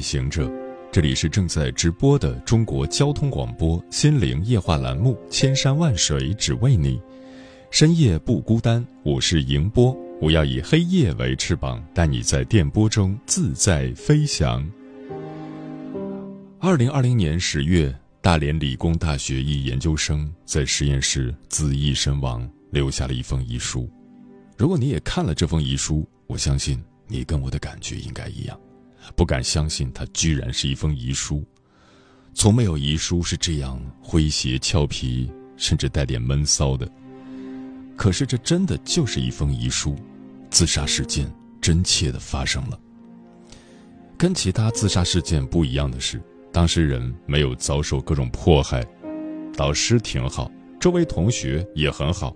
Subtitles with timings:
[0.00, 0.50] 夜行者，
[0.90, 6.96] 这里是正在直播的中国交通广播心灵夜话栏目《千山万水只为你》，
[7.70, 14.66] 深夜不孤单，我是迎波，我要以黑夜为翅膀，带你在电波中自在飞翔。
[16.58, 23.86] 二零二零年十月，大连理工大学一研究生在实验室自缢身亡，留下了一封遗书。
[24.56, 26.82] 如果你也看了这封遗书，我相信。
[27.12, 28.56] 你跟我的感觉应该一样，
[29.16, 31.44] 不敢相信它居然是一封遗书。
[32.32, 36.88] 从没有遗书是这样诙谐俏皮，甚至带点闷骚的。
[37.96, 39.96] 可是这真的就是一封遗书，
[40.50, 41.30] 自杀事件
[41.60, 42.78] 真切的发生了。
[44.16, 48.86] 跟其他自杀事件不一样的是，当事人没有遭受各种迫害，
[49.56, 52.34] 导师挺好，周围同学也很好，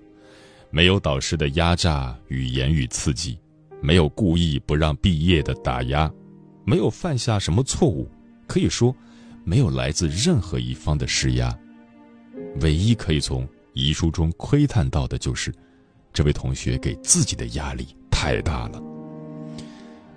[0.70, 3.38] 没有导师的压榨与言语刺激。
[3.80, 6.10] 没有故意不让毕业的打压，
[6.64, 8.08] 没有犯下什么错误，
[8.46, 8.94] 可以说，
[9.44, 11.56] 没有来自任何一方的施压。
[12.60, 15.52] 唯一可以从遗书中窥探到的就是，
[16.12, 18.82] 这位同学给自己的压力太大了。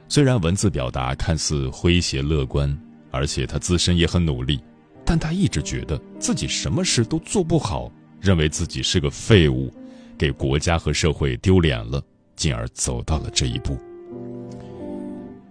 [0.07, 2.75] 虽然文字表达看似诙谐乐观，
[3.11, 4.59] 而且他自身也很努力，
[5.05, 9.73] 但他一直觉得自己什么事都做不好，认为自己是个废物，
[10.17, 12.01] 给国家和社会丢脸了。
[12.37, 13.75] 进而走到了这一步。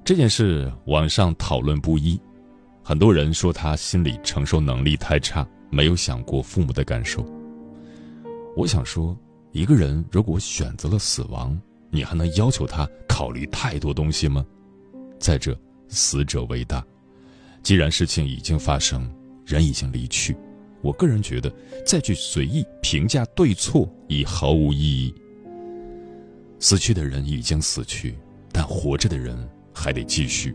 [0.06, 2.16] 这件事网上讨论不一，
[2.80, 7.26] 很多人说他心理承受能力太差，没有想过父母的感受。
[8.56, 9.18] 我想说，
[9.50, 11.60] 一个人如果选择了死亡，
[11.90, 14.46] 你还能要求他考虑太多东西吗？
[15.18, 15.58] 再者，
[15.88, 16.86] 死者为大，
[17.64, 19.12] 既然事情已经发生，
[19.44, 20.36] 人已经离去，
[20.82, 21.52] 我个人觉得
[21.84, 25.12] 再去随意评价对错已毫无意义。
[26.60, 28.16] 死去的人已经死去，
[28.52, 29.36] 但活着的人
[29.76, 30.54] 还得继续。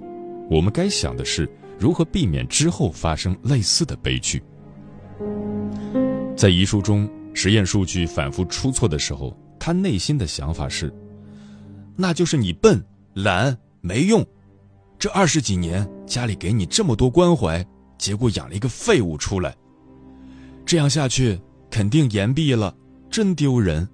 [0.50, 4.42] 我们该想的是如何避免之后发生类似的悲剧。
[6.36, 10.92] 在遗书中，实验数据反复出错的时候，他内心的想法是：
[11.96, 12.84] 那就是你笨、
[13.14, 14.26] 懒、没用。
[14.98, 17.66] 这二十几年家里给你这么多关怀，
[17.98, 19.56] 结果养了一个废物出来。
[20.66, 21.40] 这样下去
[21.70, 22.76] 肯定延毕了，
[23.10, 23.88] 真丢人。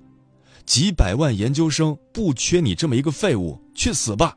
[0.66, 4.36] 几百万研究生不缺你这么一个废物，去死吧！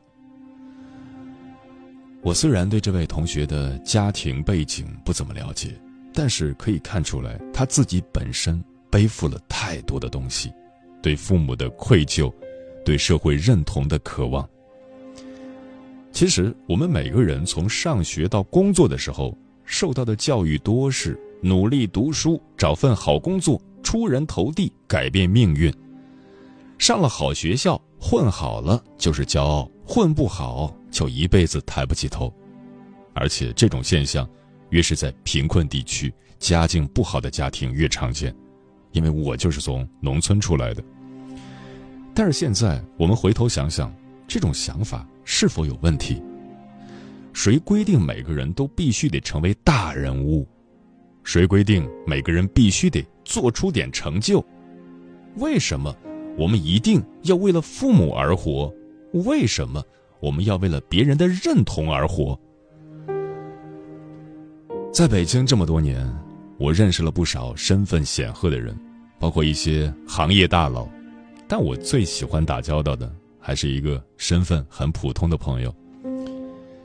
[2.23, 5.75] 我虽然对这位同学的家庭背景不怎么了解，
[6.13, 10.53] 但是可以看出来他自己本身背负了太多的东西，
[11.03, 12.33] 对父母的愧疚，
[12.85, 14.47] 对社会认同的渴望。
[16.13, 25.73] 其实我们每个人从上学到工作的时候，受到的教育多是努力读书、找份好工作、出人头地、改变命运。
[26.79, 32.33] 上了好学校，混好了就是骄傲；混不好，就一辈子抬不起头。
[33.15, 34.29] 而且这种现象，
[34.71, 38.35] 越是在贫困地区、家境不好的家庭越常见。
[38.93, 40.83] 因为我就是从农村出来的。
[42.13, 43.95] 但是现在我们回头想想，
[44.27, 46.21] 这种想法是否有问题？
[47.33, 50.47] 谁规定每个人都必须得成为大人物？
[51.23, 54.45] 谁规定每个人必须得做出点成就？
[55.37, 55.95] 为什么？
[56.37, 58.73] 我们一定要为了父母而活，
[59.13, 59.81] 为什么
[60.21, 62.39] 我们要为了别人的认同而活？
[64.93, 66.07] 在北京这么多年，
[66.59, 68.79] 我认识了不少身份显赫的人，
[69.19, 70.87] 包括一些行业大佬，
[71.49, 75.75] 但我最喜欢打交道的还是一个身份很普通的朋友。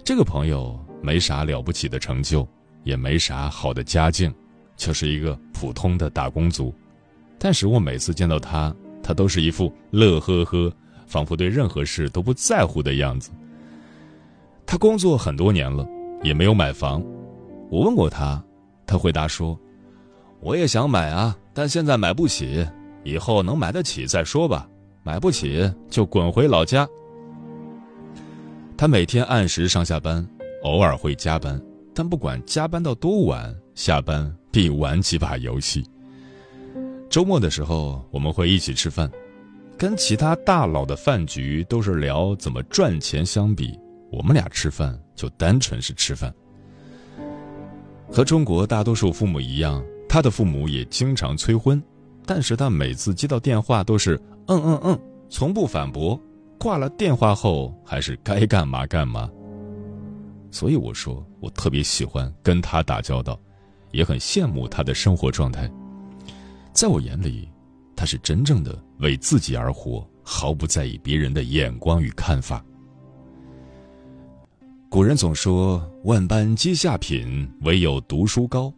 [0.04, 2.48] 这个朋友没啥了不起的成就，
[2.84, 4.34] 也没啥好的家境，
[4.78, 6.74] 就是一个普通的打工族，
[7.38, 8.74] 但是我每次见到他。
[9.08, 10.74] 他都是一副乐呵呵，
[11.06, 13.32] 仿佛对任何事都不在乎的样子。
[14.66, 15.88] 他工作很多年了，
[16.24, 17.04] 也没有买房。
[17.70, 18.44] 我问过他，
[18.86, 19.60] 他回答说
[20.42, 22.66] ：“我也想买啊，但现在买不起，
[23.04, 24.68] 以后能买得起再说吧。
[25.04, 26.88] 买不起就滚回老家。”
[28.78, 30.28] 他每天按时上下班，
[30.64, 31.62] 偶尔会加班，
[31.94, 35.86] 但不管加班到多晚，下班必玩几把游戏。
[37.10, 39.10] 周末的时候，我们会一起吃饭。
[39.78, 43.78] 跟其他大佬的饭局都是聊怎么赚钱相比，
[44.12, 46.34] 我们俩吃饭就单纯是吃饭。
[48.10, 51.82] 和中国大多数父母一样，他的父母也经常催婚，
[52.26, 54.16] 但是他每次接到电话都是
[54.48, 55.00] 嗯嗯嗯，
[55.30, 56.20] 从不反驳。
[56.58, 59.30] 挂了电话后，还是该干嘛干嘛。
[60.52, 63.38] 所以我说，我特别喜欢跟他打交道，
[63.92, 65.70] 也很羡慕他的生活状态。
[66.72, 67.50] 在我眼里，
[67.96, 72.64] 他是真正的为自己而活，毫不在意别人的眼光与看法。
[74.90, 78.74] 古人总说“万般皆下品，唯有读书高”，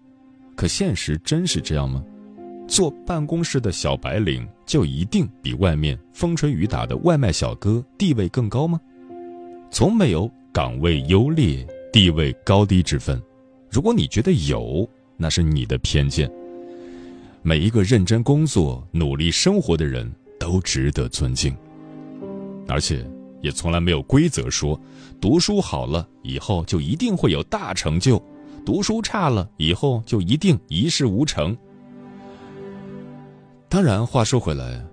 [0.56, 2.04] 可现实真是这样吗？
[2.68, 8.80] 坐办公室的小白领就一定比外面风吹雨打的外卖小哥地位更高吗？
[9.70, 13.22] 从没有岗位优劣、地位高低之分。
[13.70, 16.30] 如果你觉得有，那是你的偏见。
[17.48, 21.56] 每一个认真工作、努力生活的人都值得尊敬，
[22.68, 23.10] 而且
[23.40, 24.78] 也从来没有规则说，
[25.22, 28.22] 读书好了以后就一定会有大成就，
[28.66, 31.56] 读书差了以后就一定一事无成。
[33.70, 34.86] 当然，话说回来，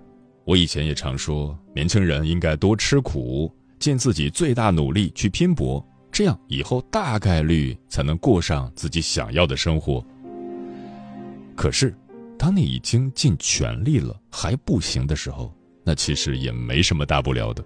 [0.45, 10.01] 我以前也常说，年轻人应该多吃苦，尽自己最大努力去拼搏，这样以后大概率才能过上自己想要的生活。
[11.53, 11.93] 可是，
[12.45, 15.51] 当你已经尽全力了还不行的时候，
[15.83, 17.65] 那其实也没什么大不了的。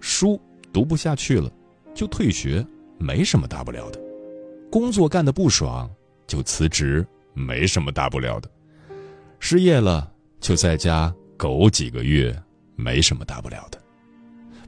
[0.00, 0.40] 书
[0.72, 1.52] 读不下去了，
[1.94, 2.66] 就退学，
[2.96, 4.00] 没什么大不了的；
[4.70, 5.90] 工作干得不爽，
[6.26, 8.48] 就辞职，没什么大不了的；
[9.38, 10.10] 失业了。
[10.40, 12.34] 就在家苟几个月，
[12.74, 13.78] 没什么大不了的；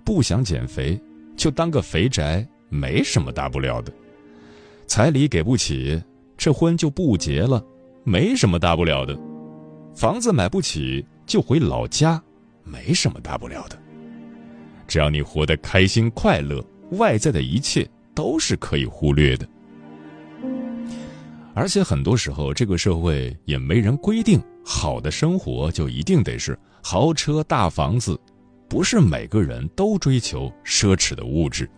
[0.05, 1.01] 不想减肥，
[1.35, 3.91] 就当个肥宅，没什么大不了的；
[4.87, 5.99] 彩礼给不起，
[6.37, 7.65] 这婚就不结了，
[8.05, 9.19] 没什么大不了的；
[9.95, 12.23] 房子买不起，就回老家，
[12.63, 13.79] 没什么大不了的。
[14.87, 19.49] 只要你活得开心快乐，外在的一切都是可以忽略的。
[21.55, 24.41] 而且很多时候，这个社会也没人规定。
[24.67, 28.19] 好的生活就一定得是豪车大房子，
[28.69, 31.69] 不是每个人都追求奢侈的物质。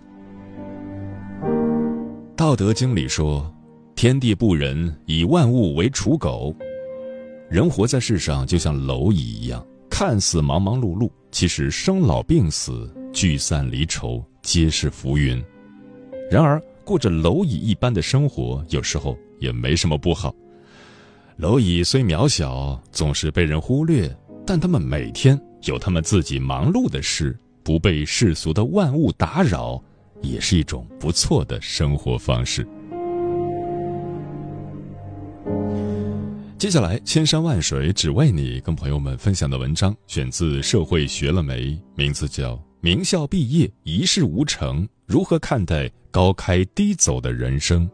[2.37, 3.53] 道德经里说
[3.97, 6.55] ：“天地不仁，以万物为刍狗。”
[7.49, 15.43] 人活在世上就像蝼蚁一样，看似忙忙碌碌，其实生老病死、聚散离愁皆是浮云。
[16.31, 20.35] 然而，过着蝼蚁一般的生活，有时候也没什么不好。
[21.39, 24.15] 蝼蚁虽渺小，总是被人忽略，
[24.45, 29.83] 但他们每天有他们自己忙碌的事，不被世俗的万物打扰，
[30.21, 32.69] 也是一种不错的生活方式。
[36.59, 47.87] 接下来，千山万水只为你，跟朋友们分享的文章选自《社会学了没》，名字叫《名校毕业一事无成，如何看待高开低走的人生》。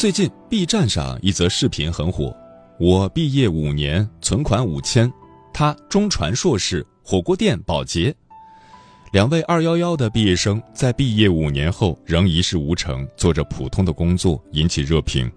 [0.00, 2.34] 最近 B 站上一则视频很火，
[2.78, 5.12] 我毕业五年，存款五千，
[5.52, 8.14] 他中传硕士，火锅店保洁。
[9.12, 15.30] 两位二幺幺的毕业生在毕业五年后仍一事无成，做着普通的工作，引起热评。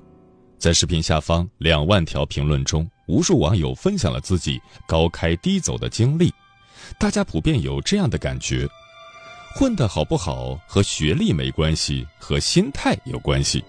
[0.57, 6.33] 在视频下方两万条评论中，无数网友分享了自己高开低走的经历，
[6.97, 8.65] 大家普遍有这样的感觉：
[9.57, 13.61] 混得好不好和学历没关系，和心态有关系。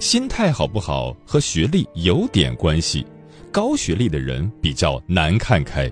[0.00, 3.04] 心态好不好和学历有点关系，
[3.50, 5.90] 高学历的人比较难看开。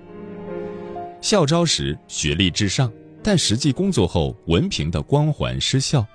[1.23, 2.93] 校招时学历至上，
[3.23, 6.07] 但实际工作后文凭的光环失效。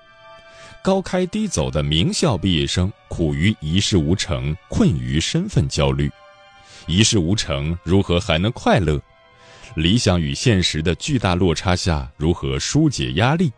[0.83, 6.09] 高开低走的名校毕业生苦于一事无成，困于身份焦虑。
[6.85, 9.01] 一事无成，如何还能快乐？
[9.75, 13.51] 理想与现实的巨大落差下，如何疏解压力？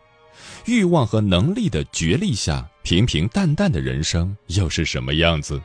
[0.66, 2.68] 欲望和能力的角力下。
[2.84, 5.62] 平平淡淡的人生又是什么样子？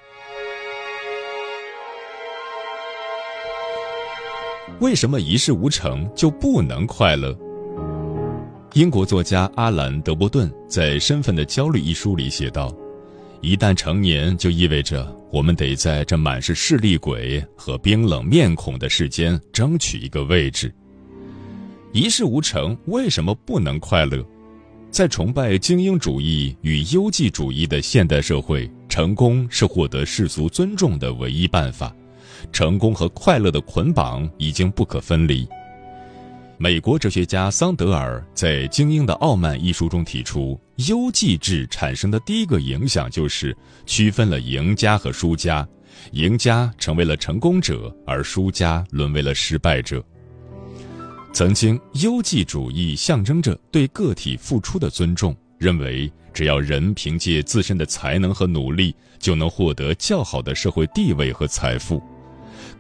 [4.80, 7.36] 为什么一事无成就不能快乐？
[8.74, 12.72] 英国作家阿兰·德伯顿在《身份的焦虑》一书里写道
[13.42, 20.72] ：“一旦成年，就意味着我们得在这满是势利鬼和冰冷面孔的世间争取一个位置。
[21.94, 24.24] 一事无成，为什么不能快乐？”
[24.90, 31.94] 在崇拜精英主义与优绩主义的现代社会，成功是获得世俗尊重的唯一办法，
[32.52, 35.48] 成功和快乐的捆绑已经不可分离。
[36.58, 45.68] 美国哲学家桑德尔在《精英的傲慢》一书中提出，优绩制产生的第一个影响就是区分了赢家和输家，
[46.14, 50.04] 赢家成为了成功者，而输家沦为了失败者。
[51.38, 62.02] 曾经，优绩主义象征着对个体付出的尊重，认为只要人凭借自身的才能和努力，就能获得较好的社会地位和财富。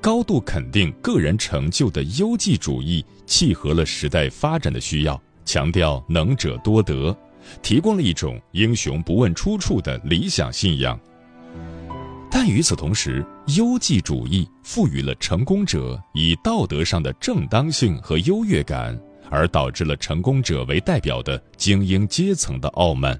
[0.01, 7.15] 高度肯定个人成就的优绩主义，契合了时代发展的需要，强调能者多得，
[7.61, 10.99] 提供了一种英雄不问出处的理想信仰。
[12.31, 13.23] 但与此同时，
[13.55, 18.97] 优绩主义赋予了成功者以道德上的正当性和优越感，
[19.29, 23.17] 而导致了成功者为代表的精英阶层的傲慢。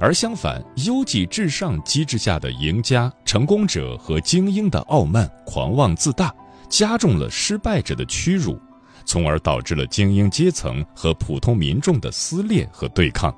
[0.00, 6.34] 而相反，优绩至上机制下的赢家、成功者和精英的傲慢、狂妄自大，
[6.70, 8.58] 加重了失败者的屈辱，
[9.04, 13.32] 从而导致了精英阶层和普通民众的撕裂和对抗。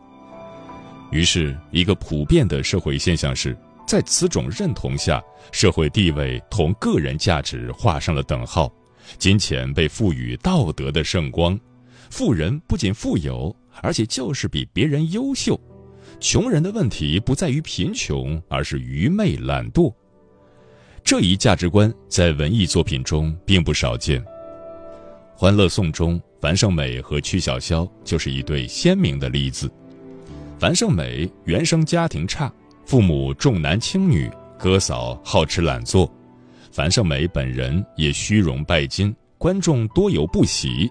[1.10, 3.56] 于是，一个普遍的社会现象是，
[3.94, 5.22] 在此种认同下，
[5.52, 8.68] 社会地位同个人价值画上了等号，
[9.18, 11.56] 金钱被赋予道德的圣光，
[12.10, 15.56] 富人不仅富有，而且就是比别人优秀。
[16.18, 19.94] 穷人的问题不在于贫穷，而是愚昧懒惰。
[21.04, 24.20] 这一价值观在文艺作品中并不少见，
[25.36, 29.70] 《欢乐颂》中樊胜美和曲筱绡就是一对鲜明的例子。
[30.58, 32.52] 樊胜美原生家庭差，
[32.86, 36.10] 父母重男轻女，哥嫂好吃懒做，
[36.70, 40.90] 樊胜美本人也虚荣拜金，观众多有不喜。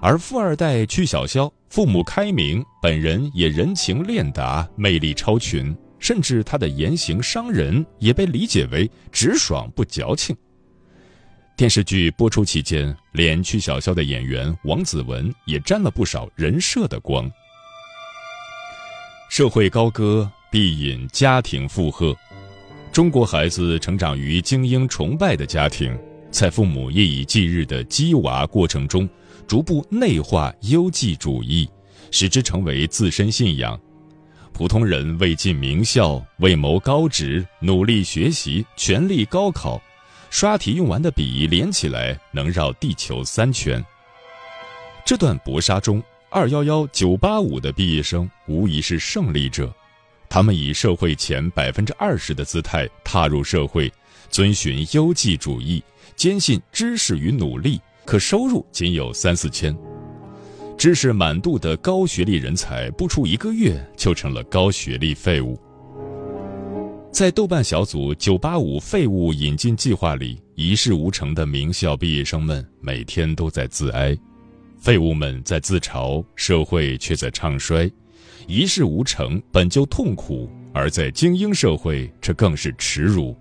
[0.00, 1.50] 而富二代曲筱绡。
[1.68, 10.36] 父母开明，本人也人情练达，魅力超群，甚至他的言行伤人，也被理解为直爽不矫情。
[11.56, 17.26] 电视剧播出期间，连曲筱绡的演员王子文也沾了不少人设的光。
[19.30, 22.14] 社会高歌必引家庭负荷，
[22.92, 25.98] 中国孩子成长于精英崇拜的家庭，
[26.30, 29.08] 在父母夜以继日的鸡娃过程中。
[29.46, 31.66] 逐步内化优绩主义，
[32.10, 33.80] 使之成为自身信仰。
[34.52, 39.82] 普通人为进名校、为谋高职，努力学习，全力高考，
[40.28, 43.82] 刷题用完的笔连起来能绕地球三圈。
[45.02, 49.74] 这段搏杀中，二幺幺、九八五的毕业生无疑是胜利者。
[50.32, 53.92] 他们以社会前百分之二十的姿态踏入社会，
[54.30, 55.84] 遵循优绩主义，
[56.16, 57.78] 坚信知识与努力。
[58.06, 59.76] 可收入仅有三四千，
[60.78, 65.60] 知识满肚的高学历人才，不出一个月就成了高学历废物。
[67.12, 74.16] 在豆瓣小组“九八五废物引进计划”里，一事无成的名校毕业生们每天都在自哀，
[74.80, 77.86] 废物们在自嘲，社会却在唱衰。
[78.46, 83.36] 一事无成本就痛苦，而在精英社会，这更是耻辱。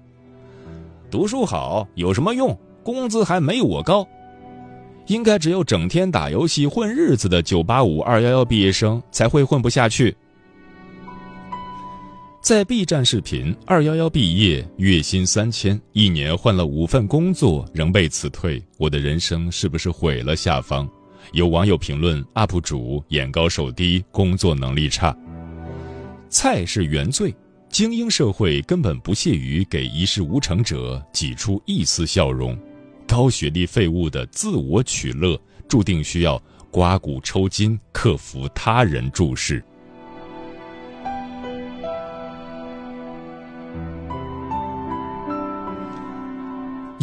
[1.09, 2.57] 读书好有什么用？
[2.83, 4.07] 工资还没我高。
[5.07, 10.15] 应该只有整天打游戏混日子的九八五二幺幺毕业生才会混不下去。
[12.41, 20.35] 在 B 站视频，二幺幺毕业，月薪三千，一年换了五份工作，仍被辞退，我的人生是不是毁了？
[20.35, 20.89] 下方
[21.31, 25.15] 有网友评论：UP 主眼高手低，工作能力差。
[26.27, 27.33] 菜是原罪，
[27.69, 32.57] 精英社会根本不屑于给一事无成者挤出一丝笑容。
[33.07, 39.63] 高学历废物的自我取乐，注定需要刮骨抽筋，克服他人注视。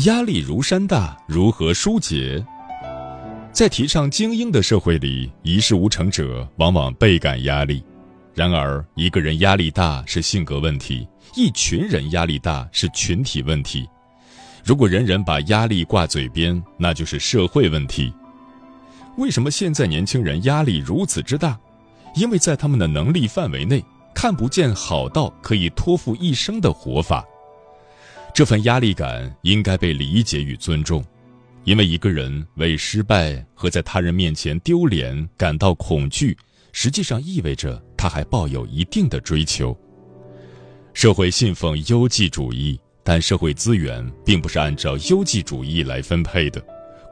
[0.05, 2.45] 压力如山大，如何疏解？
[3.59, 7.83] 在提倡精英的社会里，一事无成者往往倍感压力。
[8.33, 13.85] 然而，一个人压力大是性格问题，一群人压力大是群体问题。
[14.63, 18.13] 如果人人把压力挂嘴边，那就是社会问题。
[19.17, 21.59] 为什么现在年轻人压力如此之大？
[22.15, 23.85] 因为在他们的能力范围内，
[24.15, 27.25] 看不见好到可以托付一生的活法。
[28.33, 31.05] 这份压力感应该被理解与尊重，
[31.69, 36.35] 因为一个人为失败和在他人面前丢脸感到恐惧，
[36.73, 39.79] 实际上意味着他还抱有一定的追求。
[40.95, 42.81] 社会信奉优绩主义。
[43.05, 46.63] 但社会资源并不是按照优绩主义来分配的，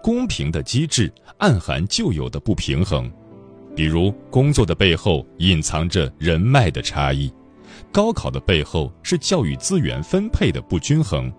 [0.03, 3.11] 公平的机制暗含旧有的不平衡，
[3.75, 7.33] 比如工作的背后隐藏着人脉的差异，
[7.91, 11.33] 高考的背后是教育资源分配的不均衡，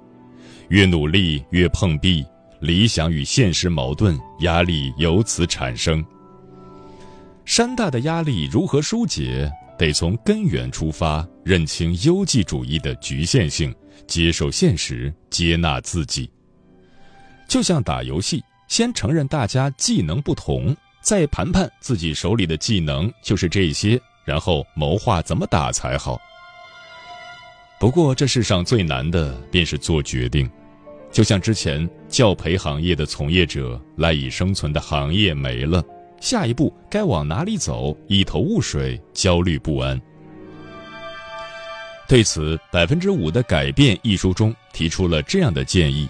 [0.70, 2.26] 越努力越碰壁，
[2.60, 6.04] 理想与现实矛盾，压力由此产生。
[7.46, 9.50] 山大的压力如何疏解？
[9.78, 13.74] 得从根源出发，认清优绩主义的局限性，
[14.08, 16.30] 接受现实，接纳自己。
[17.48, 26.20] 就像打游戏，先承认大家技能不同，再盘盘自己手里的技能就是这些，然后谋划怎么打才好。
[27.80, 30.50] 不过，这世上最难的便是做决定。
[31.12, 35.84] 就像之前教培行业的从业者赖以生存的行业没了，
[36.22, 37.98] 下一步该往哪里走？
[38.08, 40.00] 一头雾水，焦虑不安。
[42.08, 46.08] 对此，《百分之五的改变》一书中提出了这样的建议：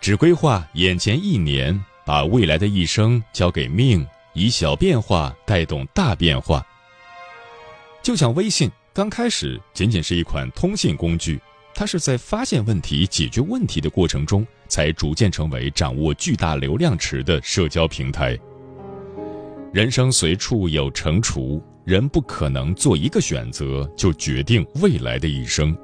[0.00, 6.64] 只规划眼前一年，把未来的一生交给命，以小变化带动大变化。
[8.02, 8.70] 就像微信。
[8.92, 11.40] 刚开始仅仅是一款通信工具，
[11.80, 18.38] 他是在发现问题、解决问题的过程中，才逐渐成为掌握巨大流量池的社交平台。
[19.72, 25.74] 人生随处有成除，人不可能做一个选择就决定未来的一生。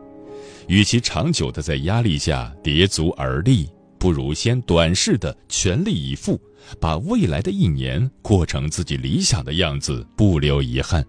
[0.69, 3.67] 与其长久的在压力下叠足而立，
[3.99, 6.38] 不如先短视的全力以赴，
[6.79, 11.03] 把未来的一年过成自己理想的样子，不留遗憾。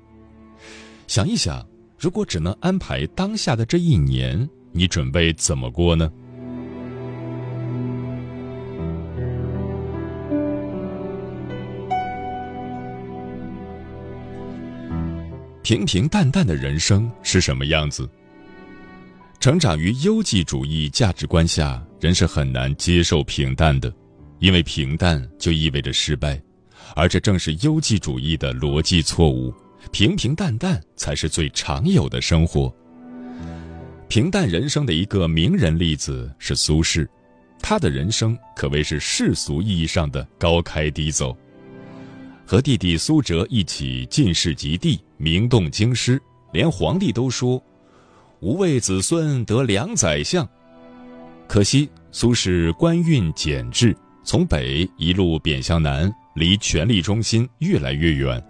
[1.08, 1.62] 想一想。
[2.00, 6.12] 如果只能安排当下的这一年，你准备怎么过呢？
[15.64, 18.10] 平平淡淡的人生是什么样子？
[19.40, 23.94] 成长于优绩主义价值观下，人是很难接受平淡的，
[24.40, 26.42] 因为平淡就意味着失败，
[26.96, 29.54] 而这正是优绩主义的逻辑错误。
[29.92, 32.74] 平平淡淡才是最常有的生活。
[34.08, 37.06] 平淡人生的一个名人例子是苏轼，
[37.62, 41.36] 他的人生可谓是世俗意义上的高开低走。
[42.46, 46.22] 和弟弟苏辙一起进士及第，名动京师，
[46.54, 47.62] 连皇帝都说
[48.40, 50.48] ：“吾为子孙得良宰相。”
[51.46, 53.94] 可惜苏轼官运减至，
[54.24, 58.42] 从北一路贬向南，离权力中心越来越远。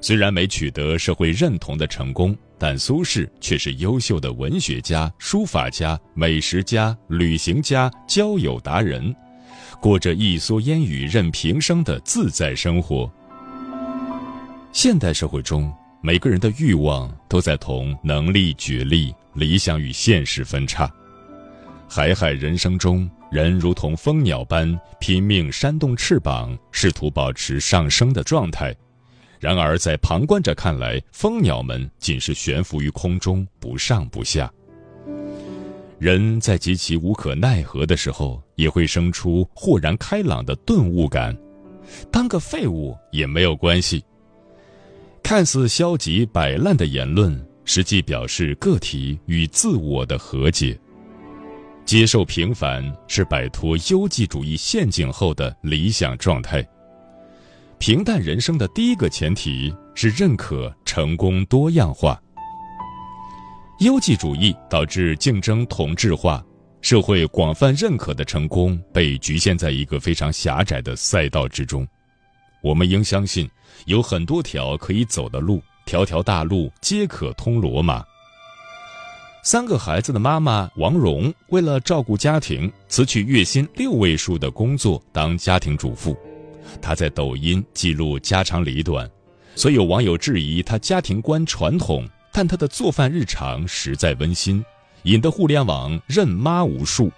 [0.00, 9.14] 虽然没取得社会认同的成功，但苏轼却是优秀的文学家、书法家、美食家、旅行家、交友达人，
[9.80, 13.10] 过着一蓑烟雨任平生的自在生活。
[14.72, 20.90] 现代社会中，每个人的欲望都在同能力角力，理想与现实分叉。
[21.88, 28.74] 海海人生中，人如同蜂鸟般拼命扇动翅膀，试图保持上升的状态。
[29.40, 34.52] 然而，在旁观者看来，蜂鸟们仅是悬浮于空中，不上不下。
[35.98, 41.36] 人在极其无可奈何的时候，也会生出豁然开朗的顿悟感：
[42.10, 44.04] 当个废物也没有关系。
[45.22, 50.78] 看似消极摆烂的言论，实际表示个体与自我的和解。
[51.84, 56.66] 接受平凡，是摆脱优绩主义陷阱后的理想状态。
[57.78, 62.20] 平淡人生的第一个前提是认可成功多样化。
[63.78, 66.44] 优绩主义导致竞争同质化，
[66.80, 71.86] 社会广泛认可的成功被局限在一个非常狭窄的赛道之中。
[72.64, 73.48] 我们应相信，
[73.86, 78.04] 有很多条可以走的路，条条大路皆可通罗马。
[79.44, 86.18] 三个孩子的妈妈王蓉，为了照顾家庭，辞去月薪六位数的工作，当家庭主妇。
[86.80, 89.10] 他在抖音记录家长里短，
[89.54, 94.64] 虽有网友质疑他家庭观传统，但他的做饭日常实在温馨，
[95.02, 97.10] 引得互联网认妈无数。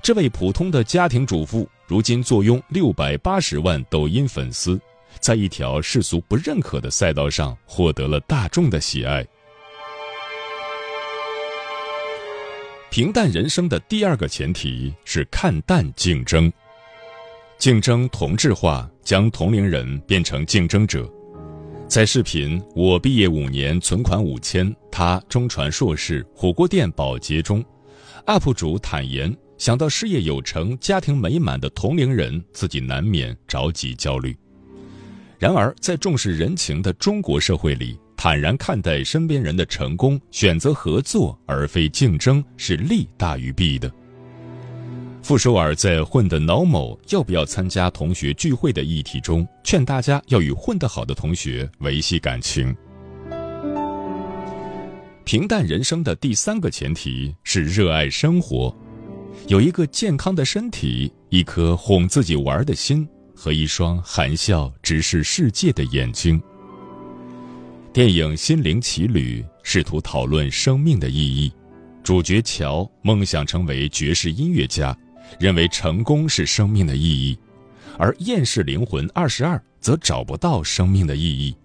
[0.00, 4.80] 这位普通的家庭主妇，如今坐拥六百八十万抖音粉丝，
[5.18, 9.26] 在一条世俗不认可的赛道上获得了大众的喜爱。
[12.90, 16.50] 平淡人生的第二个前提是看淡竞争。
[17.58, 21.10] 竞争同质化，将同龄人变成竞争者。
[21.88, 27.64] 在视频“我毕业五年，存款五千，他中传硕士，火锅店保洁中
[28.26, 34.36] ”，UP 主坦言，想到事业有成、家庭美满的同龄人，自己难免着急焦虑。
[35.36, 43.92] 然而，在重视人情的中国社会里，坦然看待身边人的成功，选择合作而非竞争，是利大于弊的。
[45.28, 52.74] 傅首尔在混得脑某要不要参加同学聚会的议题中，劝大家要与混得好的同学维系感情。
[55.26, 58.74] 平淡人生的第三个前提是热爱生活。
[59.48, 66.40] 有一个健康的身体，一颗哄自己玩的心，和一双含笑直视世界的眼睛。
[67.92, 71.52] 电影《心灵奇旅》试图讨论生命的意义。
[72.02, 74.96] 主角乔梦想成为爵士音乐家，
[75.38, 77.38] 认为成功是生命的意义；
[77.98, 81.56] 而厌世灵魂二十二则找不到生命的意义。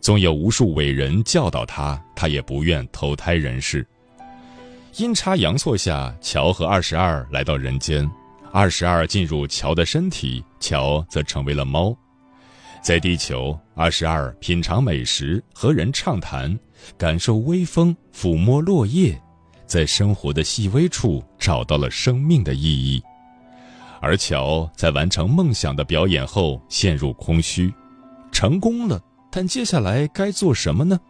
[0.00, 3.86] 纵有无数伟人教导他，他也不愿投胎人世。
[4.96, 8.10] 阴差阳错下，乔和二十二来到人间。
[8.50, 11.96] 二十二进入乔的身体，乔则成为了猫。
[12.82, 16.58] 在地球，二十二品尝美食，和人畅谈，
[16.98, 19.18] 感受微风，抚摸落叶，
[19.72, 23.02] 在生活的细微处找到了生命的意义。
[24.02, 27.72] 而乔在完成梦想的表演后，陷入空虚，
[28.30, 31.00] 成功了，但接下来该做什么呢？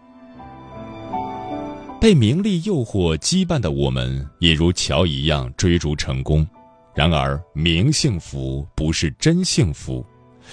[2.01, 6.47] 被名利诱惑羁绊的我们，也如乔一样追逐成功。
[6.95, 10.07] 然而，名幸福不是真幸福。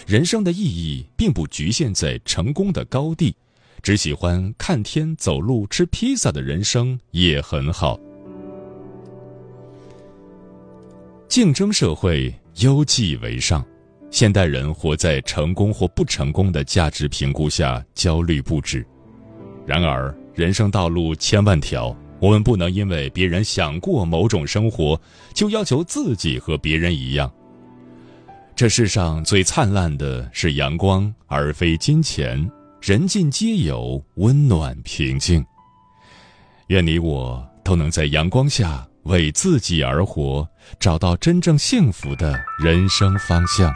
[0.08, 3.36] 人生的意义并不局限在成功的高地，
[3.82, 8.00] 只喜欢看天、走路、吃披萨的人生也很好。
[11.28, 13.64] 竞争社会，优绩为上，
[14.10, 18.86] 现代人活在成功或不成功的价值评估下，焦虑不止。
[19.66, 25.00] 然而，人生道路千万条，我们不能因为别人想过某种生活，
[25.34, 27.32] 就要求自己和别人一样。
[28.56, 32.50] 这世上最灿烂的是阳光，而非金钱。
[32.82, 35.46] 人尽皆有，温暖平静。
[36.68, 40.48] 愿你我都能在阳光下为自己而活，
[40.80, 43.74] 找到真正幸福的人生方向。